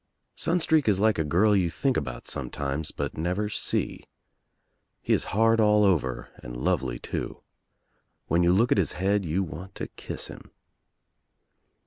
Sunstreak 0.35 0.87
is 0.87 0.99
like 0.99 1.19
a 1.19 1.23
girl 1.23 1.55
you 1.55 1.69
think 1.69 1.95
about 1.95 2.27
sometimes 2.27 2.89
but 2.89 3.19
never 3.19 3.49
see. 3.49 4.03
He 4.99 5.13
is 5.13 5.25
hard 5.25 5.59
all 5.59 5.83
over 5.83 6.29
and 6.37 6.57
lovely 6.57 6.97
too. 6.97 7.43
When 8.25 8.41
you 8.41 8.51
look 8.51 8.71
at 8.71 8.79
his 8.79 8.93
head 8.93 9.25
you 9.25 9.43
want 9.43 9.75
to 9.75 9.89
kiss 9.89 10.25
him. 10.25 10.49